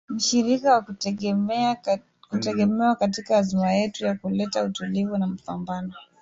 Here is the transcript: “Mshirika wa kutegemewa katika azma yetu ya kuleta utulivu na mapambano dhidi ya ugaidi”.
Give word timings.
“Mshirika 0.09 0.73
wa 0.73 0.81
kutegemewa 2.29 2.95
katika 2.97 3.37
azma 3.37 3.71
yetu 3.71 4.05
ya 4.05 4.15
kuleta 4.15 4.63
utulivu 4.63 5.17
na 5.17 5.27
mapambano 5.27 5.87
dhidi 5.87 5.95
ya 5.95 6.01
ugaidi”. 6.01 6.13